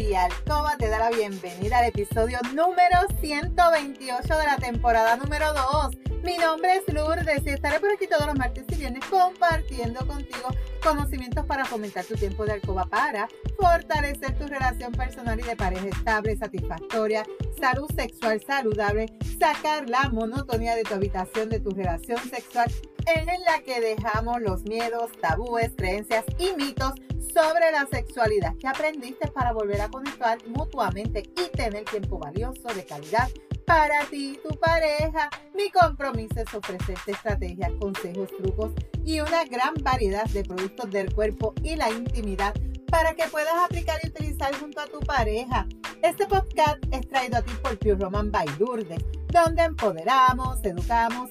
y 0.00 0.14
Alcoba 0.14 0.76
te 0.78 0.88
da 0.88 0.98
la 0.98 1.10
bienvenida 1.10 1.78
al 1.78 1.86
episodio 1.86 2.38
número 2.54 2.96
128 3.20 4.22
de 4.22 4.44
la 4.44 4.56
temporada 4.56 5.16
número 5.16 5.52
2. 5.52 5.98
Mi 6.22 6.38
nombre 6.38 6.76
es 6.76 6.94
Lourdes 6.94 7.42
y 7.44 7.50
estaré 7.50 7.80
por 7.80 7.92
aquí 7.92 8.06
todos 8.06 8.26
los 8.26 8.34
martes 8.34 8.64
y 8.68 8.76
viernes 8.76 9.04
compartiendo 9.10 10.06
contigo 10.06 10.48
conocimientos 10.82 11.44
para 11.44 11.66
fomentar 11.66 12.04
tu 12.06 12.14
tiempo 12.14 12.46
de 12.46 12.52
alcoba 12.52 12.86
para 12.86 13.28
fortalecer 13.58 14.38
tu 14.38 14.46
relación 14.46 14.92
personal 14.92 15.38
y 15.38 15.42
de 15.42 15.56
pareja 15.56 15.88
estable, 15.88 16.36
satisfactoria, 16.36 17.24
salud 17.60 17.90
sexual 17.94 18.42
saludable, 18.46 19.06
sacar 19.38 19.88
la 19.88 20.08
monotonía 20.08 20.76
de 20.76 20.84
tu 20.84 20.94
habitación, 20.94 21.50
de 21.50 21.60
tu 21.60 21.70
relación 21.70 22.18
sexual 22.30 22.72
en 23.06 23.26
la 23.44 23.60
que 23.64 23.80
dejamos 23.80 24.40
los 24.40 24.62
miedos, 24.62 25.10
tabúes, 25.20 25.72
creencias 25.76 26.24
y 26.38 26.54
mitos 26.56 26.94
sobre 27.32 27.70
la 27.72 27.86
sexualidad 27.86 28.56
que 28.56 28.68
aprendiste 28.68 29.28
para 29.28 29.52
volver 29.52 29.80
a 29.80 29.88
conectar 29.88 30.38
mutuamente 30.48 31.22
y 31.22 31.56
tener 31.56 31.84
tiempo 31.84 32.18
valioso 32.18 32.68
de 32.74 32.84
calidad 32.84 33.28
para 33.66 34.04
ti 34.06 34.32
y 34.32 34.48
tu 34.48 34.58
pareja. 34.58 35.30
Mi 35.54 35.70
compromiso 35.70 36.40
es 36.40 36.52
ofrecerte 36.54 37.12
estrategias, 37.12 37.72
consejos, 37.80 38.28
trucos 38.36 38.72
y 39.04 39.20
una 39.20 39.44
gran 39.44 39.74
variedad 39.82 40.26
de 40.26 40.44
productos 40.44 40.90
del 40.90 41.14
cuerpo 41.14 41.54
y 41.62 41.76
la 41.76 41.90
intimidad 41.90 42.54
para 42.90 43.14
que 43.14 43.28
puedas 43.28 43.54
aplicar 43.64 44.00
y 44.02 44.08
utilizar 44.08 44.54
junto 44.56 44.80
a 44.80 44.86
tu 44.86 44.98
pareja. 45.00 45.66
Este 46.02 46.26
podcast 46.26 46.78
es 46.90 47.06
traído 47.08 47.38
a 47.38 47.42
ti 47.42 47.52
por 47.62 47.78
Pure 47.78 47.94
Roman 47.94 48.32
by 48.32 48.46
Lourdes, 48.58 49.04
donde 49.28 49.62
empoderamos, 49.62 50.58
educamos 50.64 51.30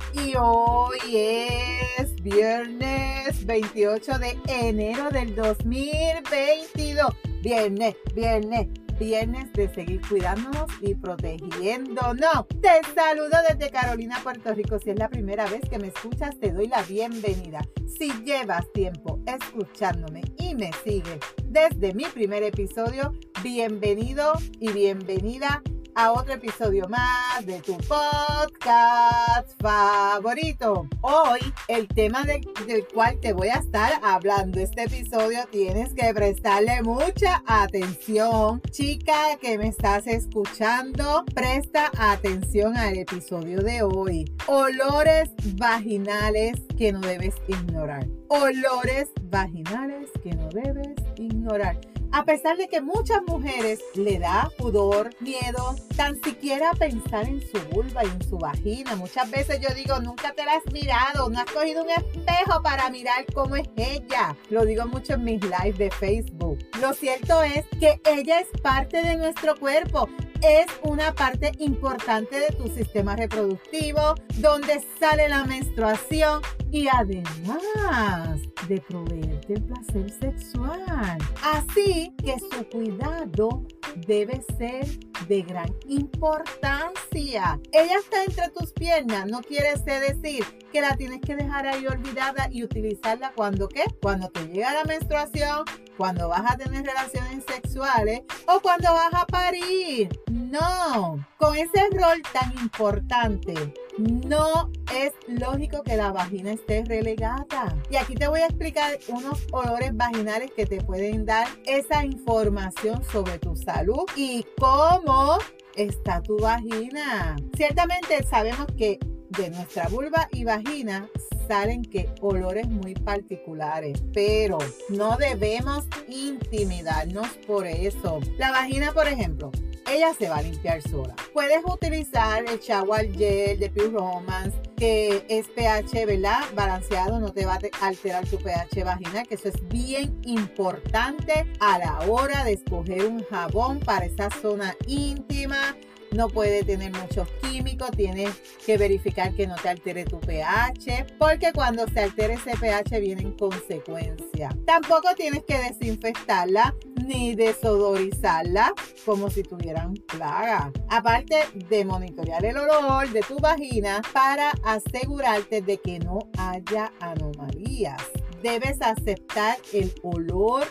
Y 0.13 0.35
hoy 0.37 0.97
es 1.15 2.15
viernes 2.21 3.45
28 3.45 4.19
de 4.19 4.37
enero 4.47 5.09
del 5.09 5.35
2022. 5.35 7.07
Viernes, 7.41 7.95
viernes, 8.13 8.67
viernes 8.99 9.53
de 9.53 9.73
seguir 9.73 10.01
cuidándonos 10.07 10.67
y 10.81 10.95
protegiéndonos. 10.95 12.47
Te 12.61 12.81
saludo 12.93 13.37
desde 13.49 13.71
Carolina, 13.71 14.19
Puerto 14.21 14.53
Rico. 14.53 14.79
Si 14.79 14.89
es 14.89 14.99
la 14.99 15.09
primera 15.09 15.45
vez 15.47 15.61
que 15.69 15.79
me 15.79 15.87
escuchas, 15.87 16.37
te 16.39 16.51
doy 16.51 16.67
la 16.67 16.83
bienvenida. 16.83 17.61
Si 17.97 18.11
llevas 18.23 18.65
tiempo 18.73 19.19
escuchándome 19.25 20.21
y 20.37 20.55
me 20.55 20.71
sigues 20.83 21.19
desde 21.45 21.93
mi 21.93 22.05
primer 22.05 22.43
episodio, 22.43 23.13
bienvenido 23.43 24.33
y 24.59 24.71
bienvenida 24.71 25.61
a 25.95 26.11
otro 26.13 26.33
episodio 26.33 26.87
más 26.87 27.45
de 27.45 27.59
tu 27.61 27.77
podcast 27.77 29.61
favorito. 29.61 30.87
Hoy 31.01 31.39
el 31.67 31.87
tema 31.87 32.23
del 32.23 32.87
cual 32.93 33.19
te 33.19 33.33
voy 33.33 33.49
a 33.49 33.55
estar 33.55 33.93
hablando 34.03 34.59
este 34.59 34.83
episodio 34.83 35.39
tienes 35.51 35.93
que 35.93 36.13
prestarle 36.13 36.81
mucha 36.83 37.43
atención. 37.45 38.61
Chica 38.71 39.37
que 39.41 39.57
me 39.57 39.67
estás 39.67 40.07
escuchando, 40.07 41.25
presta 41.33 41.91
atención 41.97 42.77
al 42.77 42.97
episodio 42.97 43.61
de 43.61 43.83
hoy. 43.83 44.31
Olores 44.47 45.31
vaginales 45.55 46.61
que 46.77 46.91
no 46.91 47.01
debes 47.01 47.35
ignorar. 47.47 48.07
Olores 48.27 49.09
vaginales 49.23 50.09
que 50.23 50.33
no 50.33 50.47
debes 50.49 50.95
ignorar. 51.17 51.79
A 52.13 52.25
pesar 52.25 52.57
de 52.57 52.67
que 52.67 52.81
muchas 52.81 53.21
mujeres 53.25 53.79
le 53.95 54.19
da 54.19 54.51
pudor, 54.57 55.11
miedo, 55.21 55.75
tan 55.95 56.21
siquiera 56.21 56.73
pensar 56.73 57.25
en 57.25 57.41
su 57.41 57.57
vulva 57.69 58.03
y 58.03 58.07
en 58.07 58.21
su 58.27 58.37
vagina. 58.37 58.97
Muchas 58.97 59.31
veces 59.31 59.61
yo 59.61 59.73
digo, 59.73 59.97
nunca 60.01 60.33
te 60.33 60.43
la 60.43 60.55
has 60.55 60.73
mirado, 60.73 61.29
no 61.29 61.39
has 61.39 61.45
cogido 61.45 61.83
un 61.83 61.89
espejo 61.89 62.61
para 62.61 62.89
mirar 62.89 63.25
cómo 63.33 63.55
es 63.55 63.69
ella. 63.77 64.35
Lo 64.49 64.65
digo 64.65 64.85
mucho 64.87 65.13
en 65.13 65.23
mis 65.23 65.41
lives 65.41 65.77
de 65.77 65.89
Facebook. 65.91 66.59
Lo 66.81 66.93
cierto 66.93 67.43
es 67.43 67.65
que 67.79 68.01
ella 68.05 68.41
es 68.41 68.47
parte 68.61 69.01
de 69.01 69.15
nuestro 69.15 69.55
cuerpo 69.55 70.09
es 70.41 70.65
una 70.83 71.13
parte 71.13 71.51
importante 71.59 72.39
de 72.39 72.47
tu 72.55 72.67
sistema 72.67 73.15
reproductivo, 73.15 74.15
donde 74.37 74.81
sale 74.99 75.29
la 75.29 75.45
menstruación 75.45 76.41
y 76.71 76.87
además 76.87 78.41
de 78.67 78.81
proveerte 78.81 79.53
el 79.53 79.63
placer 79.63 80.09
sexual. 80.19 81.17
Así 81.43 82.13
que 82.23 82.37
su 82.39 82.65
cuidado 82.69 83.65
debe 83.95 84.41
ser 84.57 84.85
de 85.27 85.41
gran 85.41 85.73
importancia. 85.87 87.59
Ella 87.71 87.97
está 87.99 88.23
entre 88.23 88.49
tus 88.49 88.71
piernas, 88.73 89.27
no 89.27 89.41
quiere 89.41 89.73
decir 89.75 90.43
que 90.71 90.81
la 90.81 90.95
tienes 90.95 91.21
que 91.21 91.35
dejar 91.35 91.67
ahí 91.67 91.85
olvidada 91.87 92.47
y 92.51 92.63
utilizarla 92.63 93.31
cuando 93.35 93.67
qué? 93.67 93.83
Cuando 94.01 94.29
te 94.29 94.47
llega 94.47 94.73
la 94.73 94.83
menstruación, 94.83 95.65
cuando 95.97 96.29
vas 96.29 96.49
a 96.49 96.57
tener 96.57 96.85
relaciones 96.85 97.43
sexuales 97.45 98.21
o 98.47 98.59
cuando 98.61 98.91
vas 98.93 99.13
a 99.13 99.25
parir. 99.25 100.09
No, 100.29 101.25
con 101.37 101.55
ese 101.55 101.87
rol 101.91 102.21
tan 102.33 102.51
importante, 102.59 103.53
no 104.01 104.71
es 104.95 105.13
lógico 105.27 105.83
que 105.83 105.95
la 105.95 106.11
vagina 106.11 106.51
esté 106.51 106.83
relegada. 106.83 107.75
Y 107.89 107.95
aquí 107.95 108.15
te 108.15 108.27
voy 108.27 108.41
a 108.41 108.47
explicar 108.47 108.97
unos 109.07 109.39
olores 109.51 109.95
vaginales 109.95 110.51
que 110.55 110.65
te 110.65 110.81
pueden 110.81 111.25
dar 111.25 111.47
esa 111.65 112.05
información 112.05 113.03
sobre 113.11 113.39
tu 113.39 113.55
salud 113.55 114.03
y 114.15 114.45
cómo 114.57 115.37
está 115.75 116.21
tu 116.21 116.37
vagina. 116.37 117.35
Ciertamente 117.55 118.23
sabemos 118.23 118.67
que 118.77 118.99
de 119.29 119.49
nuestra 119.49 119.87
vulva 119.87 120.27
y 120.31 120.43
vagina 120.43 121.07
salen 121.47 121.83
que 121.83 122.09
olores 122.21 122.67
muy 122.67 122.93
particulares, 122.93 124.01
pero 124.13 124.57
no 124.89 125.17
debemos 125.17 125.85
intimidarnos 126.07 127.27
por 127.47 127.65
eso. 127.67 128.19
La 128.37 128.51
vagina, 128.51 128.91
por 128.93 129.07
ejemplo, 129.07 129.51
ella 129.91 130.13
se 130.13 130.29
va 130.29 130.37
a 130.37 130.41
limpiar 130.41 130.81
sola. 130.81 131.15
Puedes 131.33 131.61
utilizar 131.65 132.43
el 132.45 132.59
shower 132.59 133.11
gel 133.11 133.59
de 133.59 133.69
Pure 133.69 133.89
Romance, 133.89 134.57
que 134.77 135.25
es 135.29 135.47
pH, 135.49 136.05
¿verdad? 136.05 136.41
Balanceado, 136.55 137.19
no 137.19 137.31
te 137.31 137.45
va 137.45 137.53
a 137.53 137.87
alterar 137.87 138.25
tu 138.27 138.37
pH 138.37 138.83
vaginal, 138.83 139.27
que 139.27 139.35
eso 139.35 139.49
es 139.49 139.67
bien 139.67 140.19
importante 140.23 141.45
a 141.59 141.77
la 141.79 141.99
hora 142.07 142.43
de 142.43 142.53
escoger 142.53 143.05
un 143.05 143.23
jabón 143.25 143.79
para 143.79 144.05
esa 144.05 144.29
zona 144.41 144.75
íntima 144.87 145.75
no 146.15 146.27
puede 146.27 146.63
tener 146.63 146.91
muchos 146.91 147.27
químicos, 147.41 147.91
tienes 147.91 148.29
que 148.65 148.77
verificar 148.77 149.33
que 149.33 149.47
no 149.47 149.55
te 149.55 149.69
altere 149.69 150.05
tu 150.05 150.19
pH, 150.19 151.05
porque 151.17 151.51
cuando 151.53 151.87
se 151.87 152.01
altere 152.01 152.33
ese 152.33 152.51
pH 152.57 152.99
vienen 152.99 153.31
consecuencias. 153.33 154.53
Tampoco 154.65 155.13
tienes 155.15 155.43
que 155.43 155.57
desinfectarla 155.57 156.75
ni 157.05 157.35
desodorizarla 157.35 158.73
como 159.05 159.29
si 159.29 159.43
tuvieran 159.43 159.93
plaga. 159.93 160.71
Aparte 160.89 161.39
de 161.69 161.85
monitorear 161.85 162.43
el 162.45 162.57
olor 162.57 163.09
de 163.09 163.21
tu 163.21 163.37
vagina 163.37 164.01
para 164.13 164.51
asegurarte 164.63 165.61
de 165.61 165.77
que 165.77 165.99
no 165.99 166.19
haya 166.37 166.91
anomalías. 166.99 168.01
Debes 168.41 168.81
aceptar 168.81 169.57
el 169.71 169.93
olor 170.03 170.65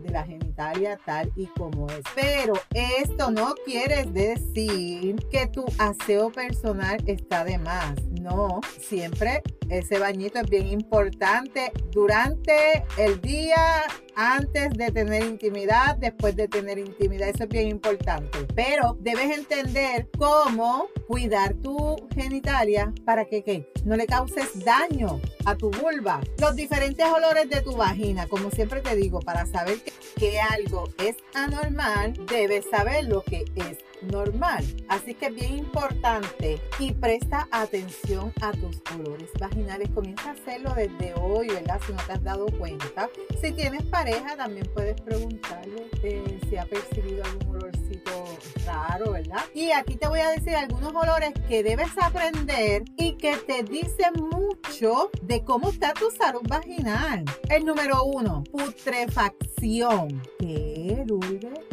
de 0.00 0.10
la 0.10 0.24
tal 0.54 1.32
y 1.36 1.46
como 1.46 1.88
es. 1.88 2.02
Pero 2.14 2.54
esto 2.72 3.30
no 3.30 3.54
quiere 3.64 4.04
decir 4.04 5.16
que 5.30 5.46
tu 5.48 5.64
aseo 5.78 6.30
personal 6.30 6.98
está 7.06 7.44
de 7.44 7.58
más. 7.58 8.02
No, 8.20 8.60
siempre 8.80 9.42
ese 9.72 9.98
bañito 9.98 10.38
es 10.38 10.50
bien 10.50 10.66
importante 10.66 11.72
durante 11.90 12.84
el 12.98 13.20
día, 13.22 13.84
antes 14.14 14.70
de 14.74 14.90
tener 14.90 15.24
intimidad, 15.24 15.96
después 15.96 16.36
de 16.36 16.46
tener 16.46 16.78
intimidad. 16.78 17.28
Eso 17.28 17.44
es 17.44 17.48
bien 17.48 17.68
importante. 17.68 18.46
Pero 18.54 18.98
debes 19.00 19.38
entender 19.38 20.08
cómo 20.18 20.88
cuidar 21.08 21.54
tu 21.54 21.96
genitalia 22.14 22.92
para 23.06 23.24
que 23.24 23.42
¿qué? 23.42 23.72
no 23.84 23.96
le 23.96 24.06
causes 24.06 24.64
daño 24.64 25.20
a 25.44 25.56
tu 25.56 25.70
vulva. 25.70 26.20
Los 26.38 26.54
diferentes 26.54 27.06
olores 27.06 27.48
de 27.48 27.62
tu 27.62 27.74
vagina, 27.74 28.26
como 28.26 28.50
siempre 28.50 28.80
te 28.80 28.94
digo, 28.94 29.20
para 29.20 29.46
saber 29.46 29.78
que 30.16 30.40
algo 30.42 30.88
es 30.98 31.16
anormal, 31.34 32.14
debes 32.26 32.66
saber 32.70 33.04
lo 33.04 33.22
que 33.22 33.44
es 33.56 33.78
normal. 34.04 34.64
Así 34.88 35.14
que 35.14 35.26
es 35.26 35.34
bien 35.34 35.58
importante 35.58 36.60
y 36.78 36.92
presta 36.92 37.48
atención 37.50 38.32
a 38.40 38.52
tus 38.52 38.80
olores 38.94 39.30
vaginales. 39.38 39.90
Comienza 39.90 40.30
a 40.30 40.32
hacerlo 40.32 40.74
desde 40.74 41.14
hoy, 41.20 41.48
¿verdad? 41.48 41.80
Si 41.86 41.92
no 41.92 41.98
te 42.06 42.12
has 42.12 42.22
dado 42.22 42.46
cuenta. 42.58 43.08
Si 43.40 43.52
tienes 43.52 43.82
pareja, 43.84 44.36
también 44.36 44.68
puedes 44.74 45.00
preguntarle 45.00 45.88
eh, 46.02 46.40
si 46.48 46.56
ha 46.56 46.64
percibido 46.66 47.24
algún 47.24 47.56
olorcito 47.56 48.24
raro 48.66 49.12
¿verdad? 49.12 49.42
Y 49.54 49.70
aquí 49.70 49.96
te 49.96 50.08
voy 50.08 50.20
a 50.20 50.30
decir 50.30 50.54
algunos 50.54 50.94
olores 50.94 51.32
que 51.48 51.62
debes 51.62 51.90
aprender 52.00 52.84
y 52.96 53.12
que 53.16 53.36
te 53.36 53.62
dicen 53.62 54.12
mucho 54.30 55.10
de 55.22 55.44
cómo 55.44 55.70
está 55.70 55.92
tu 55.94 56.10
salud 56.10 56.42
vaginal. 56.48 57.24
El 57.48 57.64
número 57.64 58.04
uno, 58.04 58.42
putrefacción. 58.50 60.22
¿Qué, 60.38 61.04
Lourdes? 61.06 61.71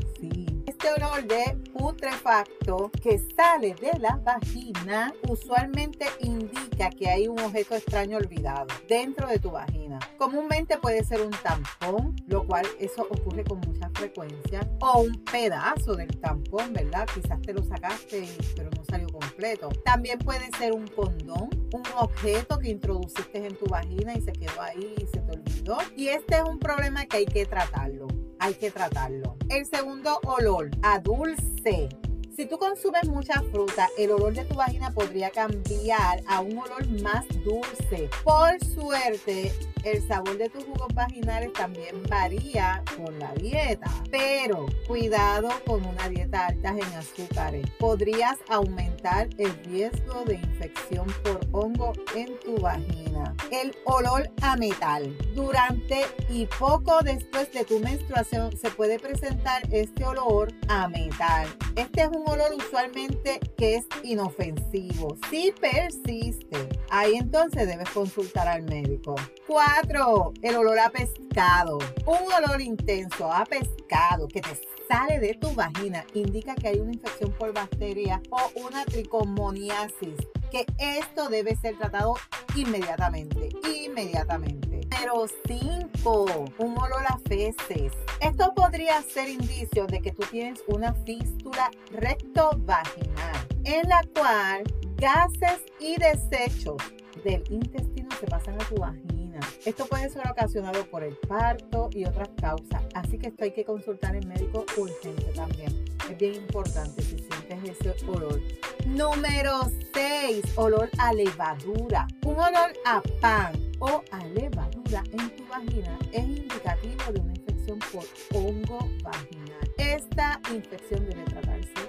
Este 0.89 1.03
olor 1.03 1.27
de 1.27 1.56
putrefacto 1.71 2.89
que 3.03 3.19
sale 3.36 3.75
de 3.75 4.00
la 4.00 4.15
vagina 4.24 5.13
usualmente 5.27 6.07
indica 6.19 6.89
que 6.89 7.07
hay 7.07 7.27
un 7.27 7.39
objeto 7.39 7.75
extraño 7.75 8.18
olvidado 8.18 8.65
dentro 8.88 9.27
de 9.27 9.38
tu 9.38 9.51
vagina. 9.51 10.00
Comúnmente 10.18 10.77
puede 10.77 11.03
ser 11.03 11.21
un 11.21 11.30
tampón, 11.30 12.15
lo 12.25 12.44
cual 12.47 12.65
eso 12.80 13.03
ocurre 13.03 13.44
con 13.44 13.59
mucha 13.59 13.89
frecuencia, 13.94 14.68
o 14.81 15.01
un 15.01 15.24
pedazo 15.25 15.95
del 15.95 16.19
tampón, 16.19 16.74
¿verdad? 16.74 17.07
Quizás 17.13 17.39
te 17.41 17.53
lo 17.53 17.63
sacaste, 17.63 18.27
pero 18.56 18.71
no 18.75 18.83
salió 18.86 19.09
completo. 19.09 19.69
También 19.86 20.18
puede 20.18 20.50
ser 20.57 20.74
un 20.74 20.88
condón, 20.88 21.50
un 21.71 21.83
objeto 21.97 22.57
que 22.57 22.69
introduciste 22.69 23.45
en 23.45 23.56
tu 23.56 23.65
vagina 23.68 24.15
y 24.15 24.21
se 24.21 24.31
quedó 24.31 24.59
ahí 24.59 24.95
y 24.97 25.06
se 25.06 25.19
te 25.19 25.33
olvidó. 25.33 25.77
Y 25.95 26.07
este 26.07 26.38
es 26.38 26.44
un 26.44 26.57
problema 26.57 27.06
que 27.06 27.18
hay 27.18 27.25
que 27.27 27.45
tratarlo 27.45 28.07
hay 28.39 28.53
que 28.53 28.71
tratarlo. 28.71 29.36
El 29.50 29.65
segundo 29.65 30.19
olor, 30.24 30.69
a 30.81 31.00
dulce. 31.00 31.89
Si 32.36 32.45
tú 32.45 32.57
consumes 32.57 33.06
mucha 33.09 33.41
fruta, 33.51 33.89
el 33.97 34.12
olor 34.12 34.33
de 34.33 34.45
tu 34.45 34.56
vagina 34.56 34.91
podría 34.91 35.30
cambiar 35.30 36.24
a 36.25 36.39
un 36.39 36.57
olor 36.57 36.88
más 37.01 37.25
dulce. 37.44 38.09
Por 38.24 38.63
suerte, 38.63 39.51
el 39.83 40.07
sabor 40.07 40.38
de 40.38 40.50
tus 40.50 40.63
jugos 40.63 40.88
vaginales 40.94 41.51
también 41.53 42.01
varía 42.09 42.81
con 42.95 43.19
la 43.19 43.33
dieta, 43.33 43.91
pero 44.09 44.68
cuidado 44.88 45.50
con 45.65 45.86
una 45.86 46.07
dieta 46.07 46.47
alta 46.47 46.69
en 46.69 46.94
azúcares. 46.94 47.69
Podrías 47.77 48.38
aumentar 48.47 48.99
el 49.38 49.54
riesgo 49.66 50.25
de 50.25 50.36
infección 50.36 51.07
por 51.24 51.40
hongo 51.51 51.94
en 52.16 52.38
tu 52.40 52.57
vagina. 52.57 53.34
El 53.50 53.74
olor 53.86 54.30
a 54.42 54.57
metal. 54.57 55.16
Durante 55.34 56.01
y 56.30 56.46
poco 56.48 57.00
después 57.04 57.51
de 57.54 57.63
tu 57.63 57.80
menstruación 57.80 58.56
se 58.57 58.69
puede 58.72 59.00
presentar 59.00 59.62
este 59.72 60.06
olor 60.06 60.51
a 60.68 60.90
metal. 60.90 61.48
Este 61.75 62.01
es 62.01 62.10
un 62.10 62.28
olor 62.28 62.54
usualmente 62.57 63.40
que 63.57 63.75
es 63.78 63.86
inofensivo. 64.04 65.16
Si 65.30 65.54
persiste, 65.60 66.68
ahí 66.90 67.16
entonces 67.16 67.68
debes 67.68 67.90
consultar 67.92 68.50
al 68.50 68.63
médico. 68.63 69.16
4. 69.50 70.34
El 70.44 70.56
olor 70.57 70.78
a 70.78 70.92
pescado. 70.92 71.80
Un 72.06 72.31
olor 72.31 72.62
intenso 72.62 73.34
a 73.34 73.44
pescado 73.46 74.28
que 74.28 74.42
te 74.42 74.50
sale 74.88 75.19
de 75.19 75.34
tu 75.34 75.51
vagina 75.56 76.06
indica 76.13 76.54
que 76.54 76.68
hay 76.68 76.80
una 76.80 76.94
infección 76.94 77.31
por 77.31 77.51
bacteria 77.51 78.22
o 78.30 78.51
una 78.62 78.86
tricomoniasis, 78.86 80.18
que 80.51 80.68
esto 80.78 81.30
debe 81.30 81.56
ser 81.56 81.75
tratado 81.80 82.13
inmediatamente, 82.56 83.50
inmediatamente. 83.68 84.81
Pero 84.88 85.25
5. 85.48 86.46
Un 86.60 86.78
olor 86.78 87.06
a 87.07 87.18
feces. 87.28 87.94
Esto 88.22 88.54
podría 88.54 89.01
ser 89.01 89.30
indicio 89.30 89.88
de 89.88 90.00
que 90.00 90.12
tú 90.12 90.28
tienes 90.30 90.63
una 90.68 90.94
fístula 90.94 91.72
recto 91.92 92.51
vaginal, 92.66 93.48
en 93.63 93.90
la 93.90 94.04
cual 94.13 94.63
gases 95.00 95.62
y 95.80 95.96
desechos 95.98 96.78
del 97.24 97.44
intestino 97.50 98.10
se 98.19 98.28
pasan 98.28 98.56
a 98.56 98.66
tu 98.66 98.75
vagina 98.75 99.19
esto 99.66 99.86
puede 99.86 100.10
ser 100.10 100.28
ocasionado 100.30 100.86
por 100.86 101.04
el 101.04 101.16
parto 101.16 101.90
y 101.94 102.06
otras 102.06 102.30
causas, 102.40 102.81
así 102.94 103.18
que 103.18 103.28
esto 103.28 103.44
hay 103.44 103.51
que 103.51 103.66
consultar 103.66 104.16
al 104.16 104.25
médico 104.25 104.66
urgente 104.78 105.31
también. 105.36 105.86
Es 106.10 106.18
bien 106.18 106.36
importante 106.36 107.01
si 107.01 107.18
sientes 107.19 107.78
ese 107.78 108.06
olor. 108.07 108.42
Número 108.88 109.69
6, 109.94 110.46
olor 110.56 110.90
a 110.98 111.13
levadura. 111.13 112.07
Un 112.25 112.36
olor 112.36 112.74
a 112.86 113.01
pan 113.22 113.54
o 113.80 114.01
a 114.12 114.25
levadura 114.28 115.04
en 115.12 115.36
tu 115.36 115.46
vagina 115.48 115.98
es 116.12 116.24
indicativo 116.24 117.12
de 117.13 117.19
una 117.19 117.34
infección 117.34 117.80
por 117.92 118.06
hongo 118.34 118.80
vaginal. 119.04 119.72
Esta 119.78 120.40
infección 120.54 121.07
debe 121.10 121.24
tratarse 121.24 121.88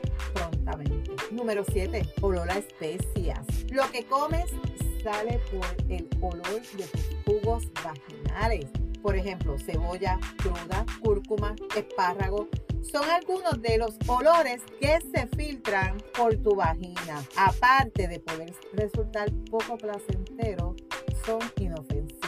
Número 1.30 1.64
7, 1.64 2.02
olor 2.20 2.50
a 2.50 2.58
especias. 2.58 3.38
Lo 3.70 3.90
que 3.90 4.04
comes 4.04 4.50
sale 5.02 5.40
por 5.50 5.66
el 5.88 6.08
olor 6.20 6.62
de 6.76 6.84
tus 6.84 7.06
jugos 7.24 7.64
vaginales. 7.82 8.66
Por 9.02 9.16
ejemplo, 9.16 9.56
cebolla 9.58 10.18
cruda, 10.36 10.84
cúrcuma, 11.02 11.54
espárrago. 11.74 12.48
Son 12.82 13.08
algunos 13.08 13.60
de 13.62 13.78
los 13.78 13.96
olores 14.06 14.62
que 14.80 14.98
se 15.14 15.26
filtran 15.36 15.96
por 16.16 16.36
tu 16.36 16.54
vagina. 16.54 17.24
Aparte 17.36 18.08
de 18.08 18.20
poder 18.20 18.52
resultar 18.72 19.30
poco 19.50 19.78
placentero, 19.78 20.74
son 21.24 21.40
inofensivos. 21.58 22.19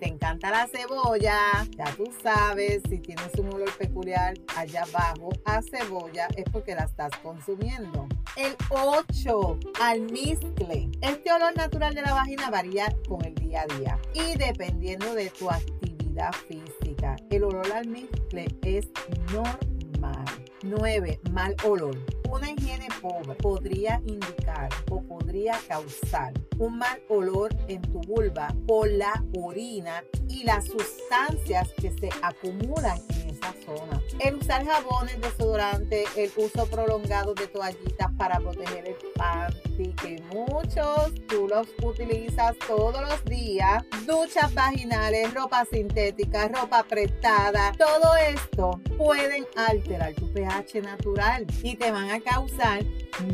Te 0.00 0.08
encanta 0.08 0.50
la 0.50 0.66
cebolla, 0.66 1.38
ya 1.76 1.84
tú 1.94 2.10
sabes, 2.22 2.80
si 2.88 3.00
tienes 3.00 3.34
un 3.38 3.52
olor 3.52 3.70
peculiar 3.76 4.32
allá 4.56 4.84
abajo 4.84 5.28
a 5.44 5.60
cebolla, 5.60 6.26
es 6.36 6.44
porque 6.50 6.74
la 6.74 6.84
estás 6.84 7.10
consumiendo. 7.22 8.08
El 8.34 8.56
8, 8.70 9.58
almizcle. 9.78 10.88
Este 11.02 11.30
olor 11.30 11.54
natural 11.54 11.94
de 11.94 12.00
la 12.00 12.14
vagina 12.14 12.48
varía 12.48 12.86
con 13.06 13.22
el 13.26 13.34
día 13.34 13.66
a 13.68 13.74
día 13.76 13.98
y 14.14 14.38
dependiendo 14.38 15.14
de 15.14 15.28
tu 15.28 15.50
actividad 15.50 16.32
física. 16.48 17.16
El 17.28 17.44
olor 17.44 17.70
almizcle 17.70 18.48
es 18.62 18.88
normal. 19.30 20.49
9. 20.62 21.20
Mal 21.32 21.56
olor. 21.64 21.96
Una 22.30 22.50
higiene 22.50 22.88
pobre 23.00 23.34
podría 23.36 24.00
indicar 24.06 24.68
o 24.90 25.02
podría 25.02 25.58
causar 25.66 26.32
un 26.58 26.78
mal 26.78 27.02
olor 27.08 27.54
en 27.68 27.82
tu 27.82 28.00
vulva 28.02 28.54
por 28.66 28.88
la 28.90 29.24
orina 29.36 30.04
y 30.28 30.44
las 30.44 30.66
sustancias 30.66 31.70
que 31.80 31.90
se 31.90 32.10
acumulan 32.22 32.98
en 33.08 33.19
esa 33.40 33.54
zona. 33.64 34.02
Usar 34.40 34.64
jabones, 34.64 35.20
desodorante, 35.20 36.04
el 36.16 36.30
uso 36.36 36.66
prolongado 36.66 37.34
de 37.34 37.46
toallitas 37.46 38.10
para 38.16 38.38
proteger 38.38 38.88
el 38.88 38.96
panty, 39.14 39.92
que 39.94 40.22
muchos 40.32 41.14
tú 41.28 41.46
los 41.48 41.68
utilizas 41.82 42.56
todos 42.66 43.00
los 43.00 43.24
días, 43.24 43.84
duchas 44.06 44.52
vaginales, 44.54 45.32
ropa 45.34 45.64
sintética, 45.70 46.48
ropa 46.48 46.80
apretada, 46.80 47.72
todo 47.72 48.16
esto 48.16 48.80
pueden 48.96 49.46
alterar 49.56 50.14
tu 50.14 50.32
pH 50.32 50.82
natural 50.82 51.46
y 51.62 51.76
te 51.76 51.90
van 51.90 52.10
a 52.10 52.20
causar 52.20 52.82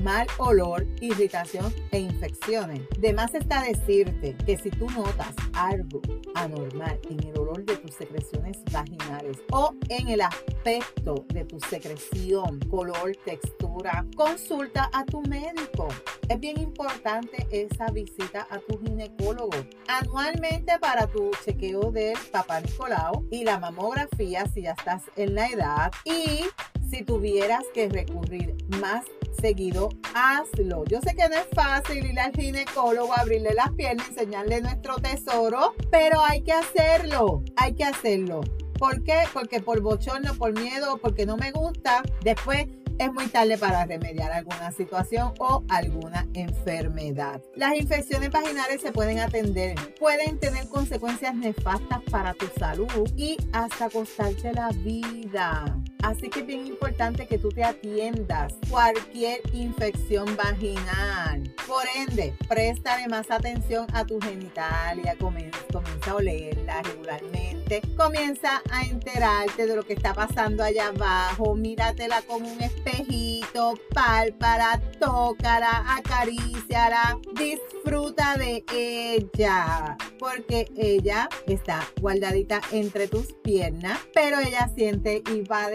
mal 0.03 0.27
olor, 0.39 0.87
irritación 1.01 1.73
e 1.91 1.99
infecciones. 2.01 2.81
De 2.99 3.13
más 3.13 3.35
está 3.35 3.63
decirte 3.63 4.37
que 4.45 4.57
si 4.57 4.71
tú 4.71 4.89
notas 4.91 5.35
algo 5.53 6.01
anormal 6.35 6.99
en 7.11 7.23
el 7.27 7.39
olor 7.39 7.65
de 7.65 7.77
tus 7.77 7.95
secreciones 7.95 8.59
vaginales 8.71 9.39
o 9.53 9.75
en 9.89 10.09
el 10.09 10.21
aspecto 10.21 11.25
de 11.29 11.45
tu 11.45 11.59
secreción, 11.61 12.61
color, 12.71 13.17
textura, 13.25 14.05
consulta 14.17 14.91
a 14.93 15.05
tu 15.05 15.23
médico. 15.23 15.89
Es 16.29 16.41
bien 16.41 16.61
importante 16.61 17.47
esa 17.51 17.91
visita 17.91 18.47
a 18.51 18.59
tu 18.59 18.79
ginecólogo 18.81 19.57
anualmente 19.89 20.79
para 20.81 21.07
tu 21.07 21.31
chequeo 21.45 21.93
del 21.93 22.17
papá 22.33 22.61
Nicolau 22.61 23.27
y 23.31 23.45
la 23.45 23.59
mamografía 23.59 24.45
si 24.53 24.63
ya 24.63 24.73
estás 24.73 25.03
en 25.17 25.35
la 25.35 25.47
edad 25.47 25.93
y 26.05 26.45
si 26.91 27.05
tuvieras 27.05 27.65
que 27.75 27.89
recurrir 27.89 28.57
más 28.81 29.05
seguido, 29.41 29.89
hazlo. 30.15 30.85
Yo 30.87 31.01
sé 31.01 31.15
que 31.15 31.29
no 31.29 31.37
es 31.37 31.47
fácil 31.53 32.05
ir 32.05 32.19
al 32.19 32.33
ginecólogo, 32.33 33.17
abrirle 33.17 33.55
las 33.55 33.73
piernas, 33.73 34.09
enseñarle 34.09 34.61
nuestro 34.61 34.97
tesoro, 34.97 35.75
pero 35.91 36.21
hay 36.23 36.43
que 36.43 36.53
hacerlo, 36.53 37.43
hay 37.57 37.75
que 37.75 37.85
hacerlo. 37.85 38.41
¿Por 38.79 39.03
qué? 39.05 39.23
Porque 39.33 39.61
por 39.61 39.81
bochorno, 39.81 40.35
por 40.35 40.53
miedo, 40.59 40.99
porque 40.99 41.25
no 41.25 41.37
me 41.37 41.51
gusta, 41.51 42.03
después 42.23 42.67
es 42.99 43.13
muy 43.13 43.27
tarde 43.27 43.59
para 43.59 43.85
remediar 43.85 44.33
alguna 44.33 44.73
situación 44.73 45.33
o 45.39 45.65
alguna 45.69 46.27
enfermedad. 46.35 47.43
Las 47.55 47.77
infecciones 47.77 48.31
vaginales 48.31 48.81
se 48.81 48.93
pueden 48.93 49.19
atender, 49.19 49.77
pueden 49.99 50.39
tener 50.39 50.69
consecuencias 50.69 51.35
nefastas 51.35 52.01
para 52.11 52.35
tu 52.35 52.47
salud 52.59 52.89
y 53.17 53.37
hasta 53.53 53.91
costarte 53.91 54.53
la 54.53 54.71
vida. 54.71 55.77
Así 56.07 56.29
que 56.29 56.39
es 56.39 56.47
bien 56.47 56.65
importante 56.69 57.27
que 57.27 57.37
tú 57.37 57.49
te 57.49 57.65
atiendas 57.65 58.55
cualquier 58.71 59.41
infección 59.53 60.37
vaginal. 60.37 61.53
Por 61.67 61.83
ende, 61.97 62.33
préstale 62.47 63.09
más 63.09 63.29
atención 63.29 63.89
a 63.93 64.07
tu 64.07 64.21
genitalia, 64.21 65.17
comienza, 65.19 65.59
a 66.07 66.15
olerla 66.15 66.81
regularmente, 66.83 67.83
comienza 67.97 68.63
a 68.71 68.85
enterarte 68.85 69.67
de 69.67 69.75
lo 69.75 69.83
que 69.83 69.95
está 69.95 70.15
pasando 70.15 70.63
allá 70.63 70.89
abajo, 70.89 71.57
míratela 71.57 72.23
como 72.23 72.53
un 72.53 72.61
espejito, 72.63 73.75
pálpala, 73.93 74.81
tócala, 75.01 75.85
acaríciala, 75.97 77.19
disfruta 77.35 78.37
de 78.37 78.65
ella, 78.73 79.97
porque 80.21 80.69
ella 80.77 81.29
está 81.49 81.83
guardadita 82.01 82.61
entre 82.71 83.09
tus 83.09 83.33
piernas, 83.43 83.99
pero 84.15 84.39
ella 84.39 84.71
siente 84.77 85.25
y 85.35 85.41
va 85.41 85.69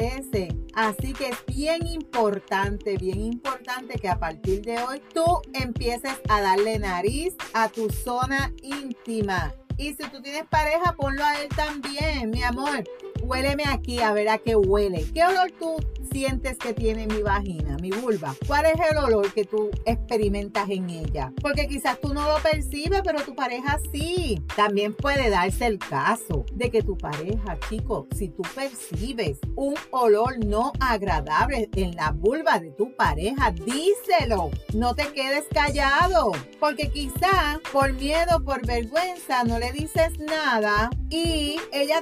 Así 0.74 1.14
que 1.14 1.30
es 1.30 1.46
bien 1.48 1.86
importante, 1.88 2.98
bien 2.98 3.20
importante 3.20 4.00
que 4.00 4.08
a 4.08 4.20
partir 4.20 4.62
de 4.62 4.78
hoy 4.84 5.02
tú 5.14 5.42
empieces 5.54 6.20
a 6.30 6.42
darle 6.42 6.80
nariz 6.80 7.36
a 7.54 7.70
tu 7.70 7.90
zona 7.90 8.54
íntima. 8.62 9.54
Y 9.78 9.94
si 9.94 10.10
tú 10.10 10.22
tienes 10.22 10.46
pareja, 10.50 10.94
ponlo 10.94 11.24
a 11.24 11.42
él 11.42 11.50
también, 11.50 12.30
mi 12.30 12.44
amor. 12.44 12.84
Huéleme 13.22 13.64
aquí 13.68 14.00
a 14.00 14.14
ver 14.14 14.30
a 14.30 14.38
qué 14.38 14.56
huele. 14.56 15.06
¿Qué 15.14 15.24
olor 15.24 15.52
tú 15.52 15.76
sientes 16.12 16.58
que 16.58 16.74
tiene 16.74 17.08
mi 17.08 17.22
vagina, 17.22 17.78
mi 17.78 17.92
vulva? 17.92 18.36
¿Cuál 18.48 18.66
es 18.66 18.74
el 18.92 18.98
olor 18.98 19.32
que 19.34 19.46
tú 19.46 19.70
experimentas 19.86 20.70
en 20.70 20.90
ella? 20.90 21.32
Porque 21.42 21.68
quizás 21.68 22.00
tú 22.02 22.14
no 22.14 22.28
lo 22.28 22.42
percibes, 22.42 23.02
pero 23.04 23.22
tu 23.22 23.36
pareja 23.36 23.80
sí. 23.92 24.42
También 24.56 24.94
puede 24.94 25.30
darse 25.30 25.68
el 25.68 25.78
caso 25.78 26.46
de 26.54 26.72
que 26.72 26.82
tu 26.82 26.98
pareja, 26.98 27.58
chico, 27.70 28.08
si 28.18 28.30
tú 28.30 28.42
percibes 28.56 29.40
un 29.56 29.76
olor 29.92 30.44
no 30.44 30.74
agradable 30.80 31.70
en 31.76 31.96
la 31.96 32.12
vulva 32.12 32.60
de 32.60 32.72
tu 32.72 32.96
pareja, 32.96 33.52
díselo. 33.52 34.50
No 34.74 34.96
te 34.96 35.08
quedes 35.14 35.46
callado. 35.54 36.32
Porque 36.60 36.90
quizás 36.90 37.60
por 37.72 37.94
miedo, 37.94 38.44
por 38.44 38.66
vergüenza, 38.66 39.44
no 39.44 39.60
le 39.62 39.72
dices 39.74 40.18
nada 40.18 40.90
y 41.12 41.58
ella 41.72 42.02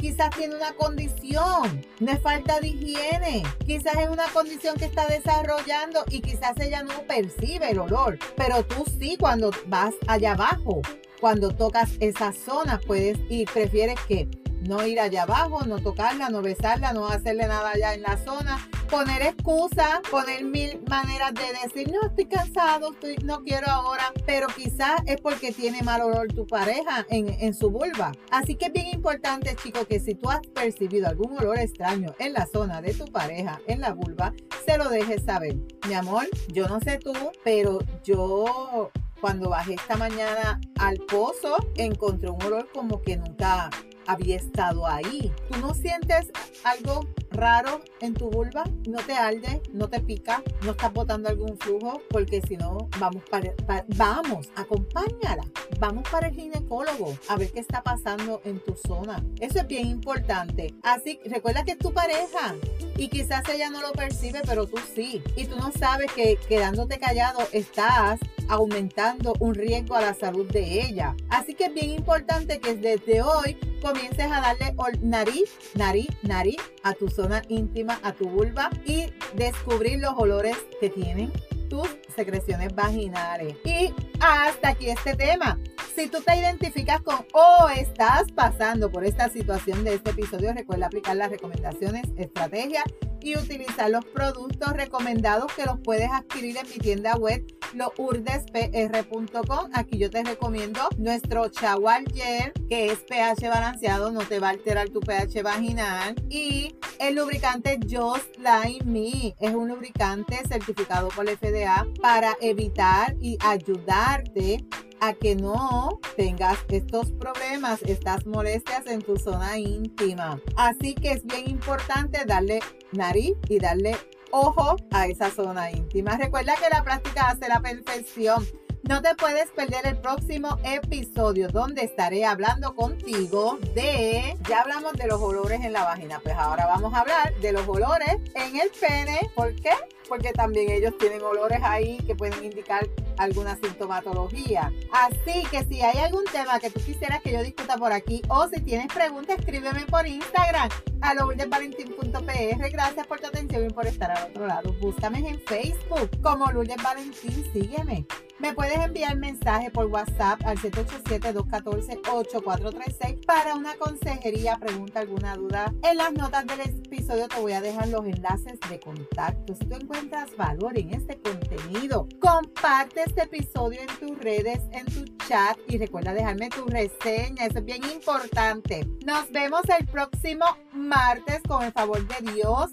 quizás 0.00 0.30
tiene 0.30 0.56
una 0.56 0.72
condición, 0.72 1.84
es 2.00 2.20
falta 2.22 2.60
de 2.60 2.68
higiene, 2.68 3.42
quizás 3.66 3.94
es 3.96 4.08
una 4.08 4.26
condición 4.28 4.74
que 4.76 4.86
está 4.86 5.06
desarrollando 5.06 6.02
y 6.08 6.22
quizás 6.22 6.58
ella 6.58 6.82
no 6.82 7.02
percibe 7.06 7.72
el 7.72 7.80
olor, 7.80 8.18
pero 8.38 8.64
tú 8.64 8.86
sí 8.98 9.18
cuando 9.20 9.50
vas 9.66 9.92
allá 10.06 10.32
abajo, 10.32 10.80
cuando 11.20 11.54
tocas 11.54 11.90
esa 12.00 12.32
zona 12.32 12.80
puedes 12.86 13.18
y 13.28 13.44
prefieres 13.44 14.00
que 14.08 14.26
no 14.64 14.86
ir 14.86 15.00
allá 15.00 15.22
abajo, 15.22 15.64
no 15.66 15.78
tocarla, 15.78 16.28
no 16.28 16.42
besarla, 16.42 16.92
no 16.92 17.06
hacerle 17.06 17.46
nada 17.46 17.70
allá 17.70 17.94
en 17.94 18.02
la 18.02 18.16
zona, 18.16 18.58
poner 18.90 19.22
excusas, 19.22 20.00
poner 20.10 20.44
mil 20.44 20.82
maneras 20.88 21.32
de 21.34 21.44
decir, 21.62 21.90
no, 21.92 22.06
estoy 22.08 22.26
cansado, 22.26 22.94
no 23.22 23.42
quiero 23.42 23.68
ahora, 23.68 24.12
pero 24.26 24.46
quizás 24.48 25.00
es 25.06 25.20
porque 25.20 25.52
tiene 25.52 25.82
mal 25.82 26.02
olor 26.02 26.28
tu 26.28 26.46
pareja 26.46 27.06
en, 27.08 27.28
en 27.28 27.54
su 27.54 27.70
vulva. 27.70 28.12
Así 28.30 28.54
que 28.54 28.66
es 28.66 28.72
bien 28.72 28.88
importante, 28.88 29.56
chicos, 29.56 29.86
que 29.86 30.00
si 30.00 30.14
tú 30.14 30.30
has 30.30 30.40
percibido 30.54 31.08
algún 31.08 31.36
olor 31.38 31.58
extraño 31.58 32.14
en 32.18 32.32
la 32.32 32.46
zona 32.46 32.80
de 32.80 32.94
tu 32.94 33.06
pareja, 33.06 33.60
en 33.66 33.80
la 33.80 33.92
vulva, 33.92 34.32
se 34.66 34.78
lo 34.78 34.88
dejes 34.88 35.24
saber. 35.24 35.56
Mi 35.88 35.94
amor, 35.94 36.26
yo 36.48 36.68
no 36.68 36.80
sé 36.80 36.98
tú, 36.98 37.12
pero 37.42 37.78
yo 38.02 38.90
cuando 39.20 39.48
bajé 39.48 39.74
esta 39.74 39.96
mañana 39.96 40.60
al 40.78 40.98
pozo, 40.98 41.56
encontré 41.76 42.28
un 42.28 42.42
olor 42.42 42.68
como 42.72 43.00
que 43.00 43.16
nunca 43.16 43.70
había 44.06 44.36
estado 44.36 44.86
ahí. 44.86 45.32
¿Tú 45.50 45.58
no 45.58 45.74
sientes 45.74 46.30
algo 46.62 47.06
raro 47.34 47.80
en 48.00 48.14
tu 48.14 48.30
vulva? 48.30 48.64
¿No 48.88 48.98
te 48.98 49.14
arde? 49.14 49.62
¿No 49.72 49.88
te 49.88 50.00
pica? 50.00 50.42
¿No 50.62 50.72
estás 50.72 50.92
botando 50.92 51.28
algún 51.28 51.58
flujo? 51.58 52.00
Porque 52.10 52.40
si 52.46 52.56
no, 52.56 52.88
vamos 52.98 53.22
para, 53.30 53.54
vamos, 53.96 54.48
acompáñala. 54.56 55.44
Vamos 55.78 56.08
para 56.08 56.28
el 56.28 56.34
ginecólogo 56.34 57.16
a 57.28 57.36
ver 57.36 57.50
qué 57.52 57.60
está 57.60 57.82
pasando 57.82 58.40
en 58.44 58.60
tu 58.60 58.74
zona. 58.76 59.24
Eso 59.40 59.58
es 59.58 59.66
bien 59.66 59.86
importante. 59.86 60.74
Así, 60.82 61.20
recuerda 61.26 61.64
que 61.64 61.72
es 61.72 61.78
tu 61.78 61.92
pareja 61.92 62.54
y 62.96 63.08
quizás 63.08 63.42
ella 63.52 63.70
no 63.70 63.80
lo 63.80 63.92
percibe, 63.92 64.40
pero 64.46 64.66
tú 64.66 64.78
sí. 64.94 65.22
Y 65.36 65.46
tú 65.46 65.56
no 65.56 65.72
sabes 65.72 66.12
que 66.12 66.38
quedándote 66.48 66.98
callado 66.98 67.40
estás 67.52 68.20
aumentando 68.48 69.34
un 69.40 69.54
riesgo 69.54 69.96
a 69.96 70.00
la 70.00 70.14
salud 70.14 70.46
de 70.50 70.82
ella. 70.82 71.16
Así 71.30 71.54
que 71.54 71.66
es 71.66 71.74
bien 71.74 71.90
importante 71.90 72.60
que 72.60 72.74
desde 72.74 73.22
hoy 73.22 73.56
comiences 73.80 74.26
a 74.30 74.40
darle 74.40 74.74
nariz, 75.02 75.50
nariz, 75.74 76.08
nariz 76.22 76.56
a 76.82 76.94
tu 76.94 77.08
zona 77.08 77.23
íntima, 77.48 78.00
a 78.02 78.12
tu 78.12 78.28
vulva 78.28 78.70
y 78.84 79.12
descubrir 79.34 80.00
los 80.00 80.14
olores 80.16 80.56
que 80.80 80.90
tienen 80.90 81.32
tus 81.68 81.88
secreciones 82.14 82.74
vaginales. 82.74 83.56
Y 83.64 83.92
hasta 84.20 84.70
aquí 84.70 84.90
este 84.90 85.14
tema. 85.14 85.58
Si 85.94 86.08
tú 86.08 86.20
te 86.22 86.36
identificas 86.36 87.00
con 87.02 87.24
o 87.32 87.68
estás 87.68 88.32
pasando 88.32 88.90
por 88.90 89.04
esta 89.04 89.28
situación 89.28 89.84
de 89.84 89.94
este 89.94 90.10
episodio, 90.10 90.52
recuerda 90.52 90.86
aplicar 90.86 91.16
las 91.16 91.30
recomendaciones, 91.30 92.02
estrategias 92.16 92.84
y 93.20 93.36
utilizar 93.38 93.90
los 93.90 94.04
productos 94.04 94.72
recomendados 94.72 95.52
que 95.54 95.64
los 95.64 95.78
puedes 95.80 96.10
adquirir 96.10 96.56
en 96.56 96.68
mi 96.68 96.78
tienda 96.78 97.14
web 97.16 97.44
lourdespr.com. 97.74 99.70
Aquí 99.72 99.96
yo 99.98 100.10
te 100.10 100.22
recomiendo 100.24 100.80
nuestro 100.98 101.48
shower 101.48 102.04
gel 102.12 102.52
que 102.68 102.90
es 102.90 102.98
pH 102.98 103.48
balanceado, 103.48 104.10
no 104.10 104.20
te 104.20 104.40
va 104.40 104.48
a 104.48 104.50
alterar 104.50 104.88
tu 104.90 105.00
pH 105.00 105.42
vaginal 105.42 106.14
y 106.28 106.74
el 106.98 107.16
lubricante 107.16 107.78
Just 107.88 108.36
Like 108.38 108.84
Me 108.84 109.34
es 109.40 109.54
un 109.54 109.68
lubricante 109.68 110.40
certificado 110.48 111.08
por 111.08 111.24
la 111.24 111.36
FDA 111.36 111.86
para 112.00 112.36
evitar 112.40 113.14
y 113.20 113.38
ayudarte 113.40 114.64
a 115.00 115.12
que 115.12 115.36
no 115.36 116.00
tengas 116.16 116.58
estos 116.68 117.10
problemas, 117.12 117.82
estas 117.82 118.26
molestias 118.26 118.86
en 118.86 119.02
tu 119.02 119.18
zona 119.18 119.58
íntima. 119.58 120.40
Así 120.56 120.94
que 120.94 121.12
es 121.12 121.26
bien 121.26 121.50
importante 121.50 122.24
darle 122.24 122.60
nariz 122.92 123.34
y 123.48 123.58
darle 123.58 123.96
ojo 124.30 124.76
a 124.90 125.06
esa 125.06 125.30
zona 125.30 125.70
íntima. 125.70 126.16
Recuerda 126.16 126.54
que 126.56 126.70
la 126.70 126.82
práctica 126.82 127.28
hace 127.28 127.48
la 127.48 127.60
perfección. 127.60 128.44
No 128.88 129.00
te 129.00 129.14
puedes 129.14 129.50
perder 129.50 129.86
el 129.86 129.96
próximo 129.96 130.58
episodio 130.62 131.48
donde 131.48 131.84
estaré 131.84 132.26
hablando 132.26 132.74
contigo 132.74 133.58
de, 133.74 134.36
ya 134.46 134.60
hablamos 134.60 134.92
de 134.92 135.06
los 135.06 135.22
olores 135.22 135.64
en 135.64 135.72
la 135.72 135.84
vagina, 135.84 136.20
pues 136.22 136.34
ahora 136.36 136.66
vamos 136.66 136.92
a 136.92 137.00
hablar 137.00 137.34
de 137.40 137.52
los 137.52 137.66
olores 137.66 138.16
en 138.34 138.60
el 138.60 138.70
pene. 138.78 139.18
¿Por 139.34 139.54
qué? 139.54 139.70
Porque 140.06 140.32
también 140.32 140.70
ellos 140.70 140.92
tienen 140.98 141.22
olores 141.22 141.60
ahí 141.62 141.96
que 142.06 142.14
pueden 142.14 142.44
indicar 142.44 142.86
alguna 143.16 143.56
sintomatología. 143.56 144.70
Así 144.92 145.46
que 145.50 145.64
si 145.64 145.80
hay 145.80 146.00
algún 146.00 146.24
tema 146.26 146.60
que 146.60 146.68
tú 146.68 146.78
quisieras 146.80 147.22
que 147.22 147.32
yo 147.32 147.42
discuta 147.42 147.78
por 147.78 147.90
aquí 147.90 148.20
o 148.28 148.46
si 148.48 148.60
tienes 148.60 148.88
preguntas, 148.88 149.38
escríbeme 149.38 149.86
por 149.86 150.06
Instagram 150.06 150.68
a 151.00 151.14
lourdesvalentín.pr. 151.14 152.70
Gracias 152.70 153.06
por 153.06 153.18
tu 153.18 153.28
atención 153.28 153.64
y 153.64 153.70
por 153.70 153.86
estar 153.86 154.10
al 154.10 154.30
otro 154.30 154.46
lado. 154.46 154.74
Búscame 154.74 155.26
en 155.26 155.40
Facebook 155.40 156.10
como 156.20 156.52
Lourdes 156.52 156.82
Valentín. 156.82 157.50
Sígueme. 157.54 158.06
Me 158.40 158.52
puedes 158.52 158.76
enviar 158.76 159.16
mensaje 159.16 159.70
por 159.70 159.86
WhatsApp 159.86 160.44
al 160.44 160.58
787-214-8436 160.58 163.24
para 163.24 163.54
una 163.54 163.76
consejería, 163.76 164.56
pregunta, 164.56 164.98
alguna 165.00 165.36
duda. 165.36 165.72
En 165.82 165.98
las 165.98 166.12
notas 166.12 166.44
del 166.46 166.62
episodio 166.62 167.28
te 167.28 167.40
voy 167.40 167.52
a 167.52 167.60
dejar 167.60 167.86
los 167.88 168.04
enlaces 168.04 168.58
de 168.68 168.80
contacto. 168.80 169.54
Si 169.54 169.64
tú 169.66 169.76
encuentras 169.76 170.36
valor 170.36 170.76
en 170.76 170.94
este 170.94 171.20
contenido, 171.20 172.08
comparte 172.20 173.04
este 173.06 173.22
episodio 173.22 173.80
en 173.80 173.86
tus 174.00 174.18
redes, 174.18 174.62
en 174.72 174.86
tu 174.86 175.04
chat 175.28 175.56
y 175.68 175.78
recuerda 175.78 176.12
dejarme 176.12 176.48
tu 176.50 176.66
reseña. 176.66 177.46
Eso 177.46 177.60
es 177.60 177.64
bien 177.64 177.84
importante. 177.84 178.84
Nos 179.06 179.30
vemos 179.30 179.62
el 179.78 179.86
próximo 179.86 180.44
martes 180.72 181.40
con 181.46 181.62
el 181.62 181.70
favor 181.72 182.04
de 182.08 182.32
Dios. 182.32 182.72